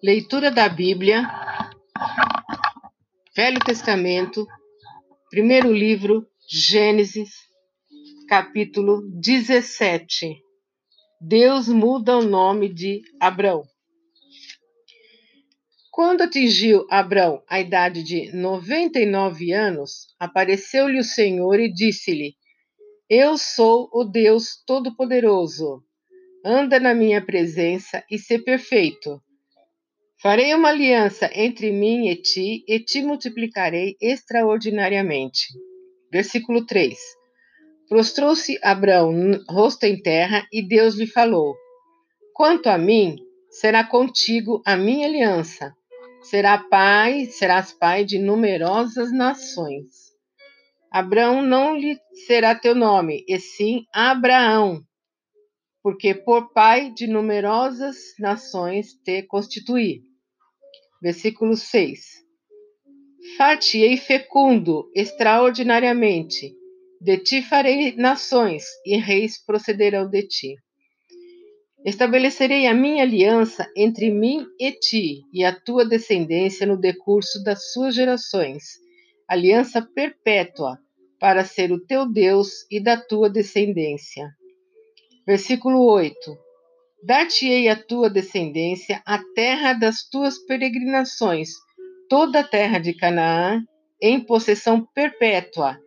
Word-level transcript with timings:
Leitura 0.00 0.52
da 0.52 0.68
Bíblia, 0.68 1.28
Velho 3.34 3.58
Testamento, 3.58 4.46
primeiro 5.28 5.72
livro, 5.72 6.24
Gênesis, 6.48 7.30
capítulo 8.28 9.02
17. 9.20 10.40
Deus 11.20 11.66
muda 11.66 12.16
o 12.16 12.22
nome 12.22 12.72
de 12.72 13.02
Abrão. 13.18 13.64
Quando 15.90 16.22
atingiu 16.22 16.86
Abrão 16.88 17.42
a 17.48 17.58
idade 17.58 18.04
de 18.04 18.30
99 18.32 19.52
anos, 19.52 20.14
apareceu-lhe 20.16 21.00
o 21.00 21.04
Senhor 21.04 21.58
e 21.58 21.72
disse-lhe: 21.72 22.36
Eu 23.10 23.36
sou 23.36 23.90
o 23.92 24.04
Deus 24.04 24.62
Todo-Poderoso. 24.64 25.82
Anda 26.44 26.78
na 26.78 26.94
minha 26.94 27.20
presença 27.20 28.04
e 28.08 28.16
ser 28.16 28.44
perfeito 28.44 29.20
Farei 30.20 30.52
uma 30.52 30.70
aliança 30.70 31.30
entre 31.32 31.70
mim 31.70 32.08
e 32.08 32.16
ti, 32.16 32.64
e 32.66 32.80
te 32.80 33.00
multiplicarei 33.00 33.96
extraordinariamente. 34.00 35.46
Versículo 36.10 36.66
3. 36.66 36.98
Prostrou-se 37.88 38.58
Abraão 38.60 39.12
rosto 39.48 39.84
em 39.84 40.02
terra, 40.02 40.44
e 40.52 40.60
Deus 40.60 40.96
lhe 40.96 41.06
falou: 41.06 41.54
Quanto 42.34 42.68
a 42.68 42.76
mim, 42.76 43.16
será 43.48 43.84
contigo 43.84 44.60
a 44.66 44.76
minha 44.76 45.06
aliança. 45.06 45.72
Será 46.22 46.58
pai, 46.58 47.26
serás 47.26 47.72
pai 47.72 48.04
de 48.04 48.18
numerosas 48.18 49.12
nações. 49.12 50.08
Abraão 50.90 51.42
não 51.42 51.76
lhe 51.76 51.96
será 52.26 52.56
teu 52.56 52.74
nome, 52.74 53.24
e 53.28 53.38
sim 53.38 53.84
Abraão, 53.94 54.82
porque 55.80 56.12
por 56.12 56.52
pai 56.52 56.90
de 56.90 57.06
numerosas 57.06 57.96
nações 58.18 58.94
te 59.04 59.22
constituí. 59.22 60.07
Versículo 61.00 61.56
6. 61.56 62.24
Far-te-ei 63.36 63.96
fecundo 63.96 64.90
extraordinariamente, 64.94 66.52
de 67.00 67.18
ti 67.18 67.40
farei 67.40 67.94
nações, 67.94 68.64
e 68.84 68.96
reis 68.96 69.38
procederão 69.38 70.08
de 70.08 70.22
ti. 70.26 70.56
Estabelecerei 71.84 72.66
a 72.66 72.74
minha 72.74 73.04
aliança 73.04 73.70
entre 73.76 74.10
mim 74.10 74.44
e 74.58 74.72
ti, 74.72 75.22
e 75.32 75.44
a 75.44 75.54
tua 75.54 75.84
descendência 75.84 76.66
no 76.66 76.76
decurso 76.76 77.44
das 77.44 77.70
suas 77.72 77.94
gerações, 77.94 78.64
aliança 79.28 79.80
perpétua, 79.80 80.78
para 81.20 81.44
ser 81.44 81.70
o 81.70 81.78
teu 81.78 82.10
Deus 82.10 82.66
e 82.70 82.80
da 82.80 82.96
tua 82.96 83.30
descendência. 83.30 84.28
Versículo 85.24 85.84
8 85.84 86.47
Dar-te-ei 87.02 87.68
a 87.68 87.76
tua 87.76 88.10
descendência 88.10 89.00
a 89.06 89.22
terra 89.34 89.72
das 89.72 90.02
tuas 90.02 90.36
peregrinações, 90.36 91.50
toda 92.08 92.40
a 92.40 92.44
terra 92.44 92.80
de 92.80 92.92
Canaã, 92.92 93.62
em 94.02 94.20
possessão 94.20 94.84
perpétua, 94.94 95.78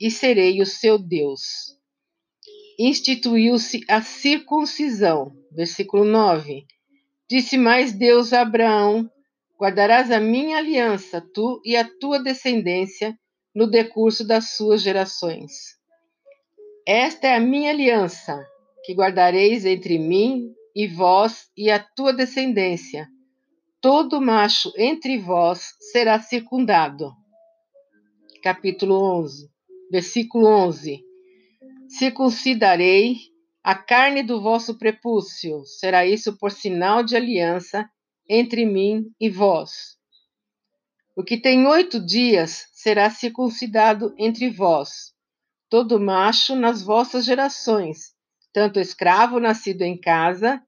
e 0.00 0.10
serei 0.10 0.60
o 0.62 0.66
seu 0.66 0.98
Deus. 0.98 1.76
Instituiu-se 2.78 3.80
a 3.88 4.00
circuncisão. 4.00 5.32
Versículo 5.50 6.04
9. 6.04 6.64
Disse 7.28 7.58
mais 7.58 7.92
Deus 7.92 8.32
a 8.32 8.42
Abraão: 8.42 9.10
Guardarás 9.60 10.10
a 10.10 10.20
minha 10.20 10.58
aliança, 10.58 11.20
tu 11.34 11.60
e 11.64 11.76
a 11.76 11.88
tua 12.00 12.22
descendência, 12.22 13.18
no 13.54 13.66
decurso 13.66 14.26
das 14.26 14.56
suas 14.56 14.80
gerações. 14.80 15.52
Esta 16.86 17.26
é 17.26 17.34
a 17.34 17.40
minha 17.40 17.70
aliança 17.70 18.44
que 18.84 18.94
guardareis 18.94 19.64
entre 19.64 19.98
mim 19.98 20.52
e 20.74 20.86
vós 20.86 21.48
e 21.56 21.70
a 21.70 21.78
tua 21.78 22.12
descendência. 22.12 23.08
Todo 23.80 24.20
macho 24.20 24.72
entre 24.76 25.18
vós 25.18 25.74
será 25.92 26.20
circundado. 26.20 27.12
Capítulo 28.42 28.94
11, 29.20 29.50
versículo 29.90 30.46
11. 30.46 31.00
Circuncidarei 31.88 33.16
a 33.62 33.74
carne 33.74 34.22
do 34.22 34.40
vosso 34.40 34.76
prepúcio, 34.76 35.64
será 35.64 36.04
isso 36.04 36.36
por 36.36 36.50
sinal 36.50 37.04
de 37.04 37.14
aliança 37.14 37.88
entre 38.28 38.64
mim 38.64 39.04
e 39.20 39.28
vós. 39.28 39.96
O 41.14 41.22
que 41.22 41.36
tem 41.36 41.66
oito 41.66 42.00
dias 42.04 42.66
será 42.72 43.10
circuncidado 43.10 44.14
entre 44.18 44.48
vós, 44.50 45.12
todo 45.68 46.00
macho 46.00 46.56
nas 46.56 46.82
vossas 46.82 47.24
gerações, 47.24 48.14
tanto 48.52 48.78
escravo 48.78 49.40
nascido 49.40 49.82
em 49.82 49.96
casa, 49.98 50.62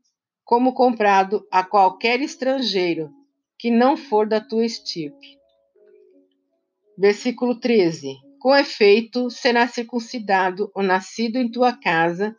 como 0.44 0.74
comprado 0.74 1.46
a 1.50 1.62
qualquer 1.62 2.20
estrangeiro 2.20 3.10
que 3.58 3.70
não 3.70 3.96
for 3.96 4.26
da 4.26 4.40
tua 4.40 4.64
estirpe. 4.64 5.38
Versículo 6.96 7.58
13: 7.58 8.16
Com 8.40 8.54
efeito, 8.54 9.30
será 9.30 9.66
circuncidado 9.66 10.70
o 10.74 10.82
nascido 10.82 11.38
em 11.38 11.50
tua 11.50 11.72
casa 11.72 12.36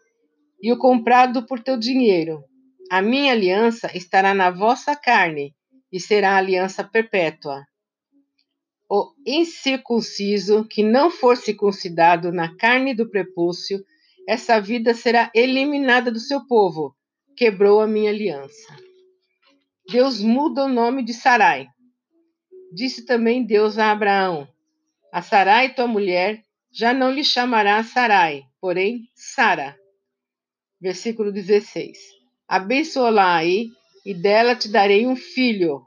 e 0.61 0.71
o 0.71 0.77
comprado 0.77 1.45
por 1.45 1.59
teu 1.59 1.77
dinheiro. 1.77 2.43
A 2.91 3.01
minha 3.01 3.31
aliança 3.31 3.89
estará 3.95 4.33
na 4.33 4.51
vossa 4.51 4.95
carne 4.95 5.55
e 5.91 5.99
será 5.99 6.37
aliança 6.37 6.83
perpétua. 6.83 7.65
O 8.89 9.13
incircunciso 9.25 10.65
que 10.65 10.83
não 10.83 11.09
for 11.09 11.35
circuncidado 11.35 12.31
na 12.31 12.55
carne 12.55 12.93
do 12.93 13.09
prepúcio 13.09 13.83
essa 14.27 14.59
vida 14.59 14.93
será 14.93 15.31
eliminada 15.35 16.11
do 16.11 16.19
seu 16.19 16.45
povo. 16.47 16.95
Quebrou 17.37 17.81
a 17.81 17.87
minha 17.87 18.09
aliança. 18.09 18.75
Deus 19.89 20.19
muda 20.21 20.65
o 20.65 20.69
nome 20.69 21.03
de 21.03 21.13
Sarai. 21.13 21.67
Disse 22.73 23.05
também 23.05 23.45
Deus 23.45 23.77
a 23.77 23.91
Abraão: 23.91 24.47
A 25.13 25.21
Sarai, 25.21 25.73
tua 25.73 25.87
mulher, 25.87 26.43
já 26.71 26.93
não 26.93 27.11
lhe 27.11 27.23
chamará 27.23 27.83
Sarai, 27.83 28.43
porém 28.59 29.07
Sara. 29.13 29.77
Versículo 30.81 31.31
16. 31.31 31.97
Abençoá-la-ei 32.47 33.69
e 34.05 34.13
dela 34.13 34.55
te 34.55 34.69
darei 34.69 35.05
um 35.05 35.15
filho. 35.15 35.85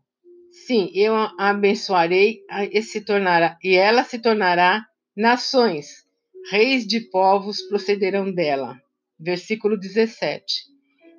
Sim, 0.66 0.90
eu 0.94 1.14
a 1.14 1.34
abençoarei 1.38 2.40
e 2.72 2.82
se 2.82 3.00
tornará 3.00 3.58
e 3.62 3.74
ela 3.74 4.04
se 4.04 4.18
tornará 4.18 4.86
nações 5.16 6.07
reis 6.50 6.86
de 6.86 7.00
povos 7.00 7.60
procederão 7.62 8.32
dela. 8.32 8.80
Versículo 9.20 9.78
17. 9.78 10.44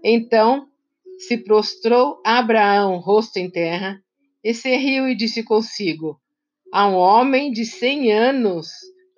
Então 0.03 0.67
se 1.19 1.37
prostrou 1.37 2.21
Abraão, 2.25 2.97
rosto 2.97 3.37
em 3.37 3.49
terra, 3.49 4.01
e 4.43 4.53
se 4.53 4.75
riu 4.75 5.07
e 5.07 5.15
disse 5.15 5.43
consigo: 5.43 6.19
A 6.73 6.87
um 6.87 6.95
homem 6.95 7.51
de 7.51 7.65
cem 7.65 8.11
anos 8.11 8.69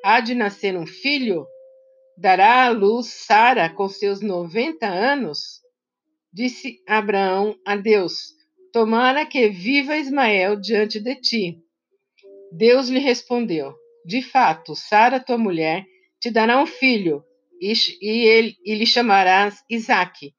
há 0.03 0.19
de 0.19 0.33
nascer 0.33 0.75
um 0.75 0.85
filho? 0.85 1.45
Dará 2.17 2.65
à 2.65 2.69
luz 2.69 3.07
Sara 3.07 3.69
com 3.69 3.87
seus 3.87 4.21
noventa 4.21 4.87
anos? 4.87 5.61
Disse 6.33 6.81
Abraão 6.87 7.55
a 7.65 7.75
Deus: 7.75 8.33
Tomara 8.73 9.25
que 9.25 9.47
viva 9.47 9.95
Ismael 9.95 10.59
diante 10.59 10.99
de 10.99 11.15
ti. 11.15 11.57
Deus 12.51 12.89
lhe 12.89 12.99
respondeu: 12.99 13.73
De 14.05 14.21
fato, 14.21 14.75
Sara, 14.75 15.19
tua 15.19 15.37
mulher, 15.37 15.85
te 16.21 16.29
dará 16.29 16.61
um 16.61 16.67
filho, 16.67 17.23
e, 17.59 17.73
e, 17.99 18.25
ele, 18.27 18.55
e 18.63 18.75
lhe 18.75 18.85
chamarás 18.85 19.63
Isaque. 19.67 20.33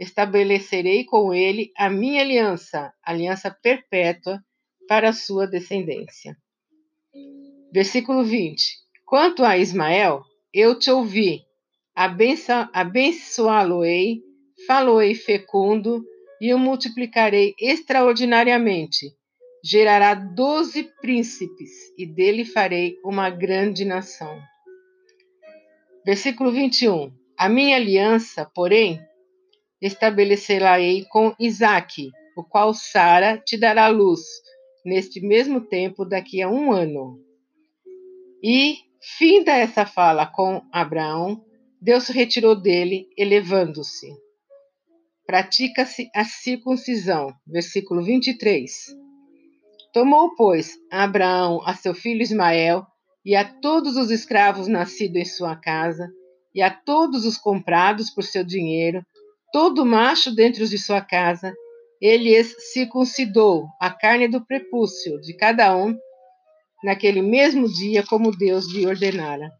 Estabelecerei 0.00 1.04
com 1.04 1.34
ele 1.34 1.70
a 1.76 1.90
minha 1.90 2.22
aliança, 2.22 2.92
aliança 3.02 3.50
perpétua 3.50 4.42
para 4.88 5.10
a 5.10 5.12
sua 5.12 5.46
descendência. 5.46 6.34
Versículo 7.72 8.24
20. 8.24 8.78
Quanto 9.04 9.44
a 9.44 9.58
Ismael, 9.58 10.22
eu 10.52 10.78
te 10.78 10.90
ouvi, 10.90 11.42
abençoá-lo-ei, 12.72 14.22
falo-ei 14.66 15.14
fecundo 15.14 16.02
e 16.40 16.54
o 16.54 16.58
multiplicarei 16.58 17.54
extraordinariamente. 17.60 19.12
Gerará 19.62 20.14
doze 20.14 20.84
príncipes, 21.02 21.70
e 21.98 22.06
dele 22.06 22.44
farei 22.44 22.96
uma 23.04 23.28
grande 23.28 23.84
nação. 23.84 24.40
Versículo 26.08 26.50
21. 26.50 27.12
A 27.36 27.50
minha 27.50 27.76
aliança, 27.76 28.50
porém, 28.54 28.98
estabelecerá-ei 29.78 31.04
com 31.04 31.34
Isaque, 31.38 32.08
o 32.34 32.42
qual 32.42 32.72
Sara 32.72 33.36
te 33.36 33.58
dará 33.58 33.88
luz, 33.88 34.22
neste 34.82 35.20
mesmo 35.20 35.60
tempo, 35.60 36.06
daqui 36.06 36.40
a 36.40 36.48
um 36.48 36.72
ano. 36.72 37.22
E, 38.42 38.76
finda 39.18 39.52
essa 39.52 39.84
fala 39.84 40.24
com 40.24 40.62
Abraão, 40.72 41.44
Deus 41.78 42.08
retirou 42.08 42.58
dele, 42.58 43.06
elevando-se. 43.14 44.08
Pratica-se 45.26 46.08
a 46.16 46.24
circuncisão. 46.24 47.34
Versículo 47.46 48.02
23. 48.02 48.72
Tomou, 49.92 50.34
pois, 50.36 50.72
Abraão 50.90 51.60
a 51.66 51.74
seu 51.74 51.92
filho 51.92 52.22
Ismael 52.22 52.86
e 53.28 53.36
a 53.36 53.44
todos 53.44 53.98
os 53.98 54.10
escravos 54.10 54.68
nascidos 54.68 55.20
em 55.20 55.24
sua 55.26 55.54
casa, 55.54 56.10
e 56.54 56.62
a 56.62 56.70
todos 56.70 57.26
os 57.26 57.36
comprados 57.36 58.08
por 58.08 58.24
seu 58.24 58.42
dinheiro, 58.42 59.04
todo 59.52 59.84
macho 59.84 60.34
dentre 60.34 60.62
os 60.62 60.70
de 60.70 60.78
sua 60.78 61.02
casa, 61.02 61.52
ele 62.00 62.30
lhes 62.30 62.72
circuncidou 62.72 63.66
a 63.78 63.90
carne 63.90 64.28
do 64.28 64.42
prepúcio 64.46 65.20
de 65.20 65.36
cada 65.36 65.76
um 65.76 65.94
naquele 66.82 67.20
mesmo 67.20 67.68
dia, 67.70 68.02
como 68.02 68.34
Deus 68.34 68.66
lhe 68.72 68.86
ordenara. 68.86 69.52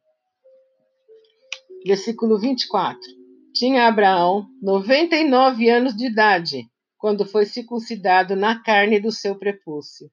Versículo 1.85 2.38
24. 2.38 2.99
Tinha 3.53 3.87
Abraão 3.87 4.47
99 4.62 5.69
anos 5.69 5.94
de 5.94 6.06
idade, 6.06 6.64
quando 6.97 7.26
foi 7.26 7.44
circuncidado 7.44 8.35
na 8.35 8.62
carne 8.62 8.99
do 8.99 9.12
seu 9.12 9.38
prepúcio. 9.38 10.11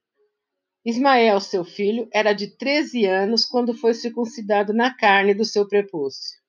Ismael, 0.86 1.40
seu 1.40 1.66
filho, 1.66 2.08
era 2.14 2.32
de 2.32 2.56
13 2.56 3.06
anos 3.06 3.44
quando 3.44 3.74
foi 3.74 3.96
circuncidado 3.96 4.72
na 4.72 4.96
carne 4.96 5.34
do 5.34 5.44
seu 5.44 5.68
prepúcio. 5.68 6.40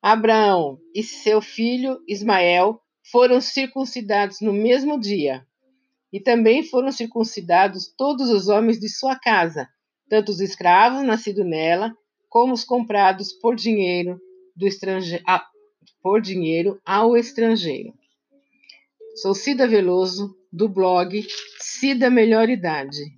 Abraão 0.00 0.78
e 0.94 1.02
seu 1.02 1.42
filho 1.42 2.00
Ismael 2.06 2.80
foram 3.10 3.40
circuncidados 3.40 4.40
no 4.40 4.52
mesmo 4.52 5.00
dia. 5.00 5.44
E 6.12 6.20
também 6.20 6.62
foram 6.62 6.92
circuncidados 6.92 7.92
todos 7.98 8.30
os 8.30 8.46
homens 8.46 8.78
de 8.78 8.88
sua 8.88 9.18
casa, 9.18 9.68
tanto 10.08 10.28
os 10.28 10.40
escravos 10.40 11.02
nascidos 11.04 11.44
nela, 11.44 11.92
como 12.28 12.52
os 12.52 12.62
comprados 12.62 13.32
por 13.32 13.56
dinheiro 13.56 14.20
do 14.54 14.68
estrangeiro, 14.68 15.24
por 16.00 16.20
dinheiro 16.20 16.80
ao 16.84 17.16
estrangeiro. 17.16 17.92
Sou 19.16 19.34
Cida 19.34 19.66
Veloso, 19.66 20.36
do 20.52 20.68
blog 20.68 21.26
Cida 21.60 22.08
Melhor 22.08 22.48
Idade. 22.48 23.15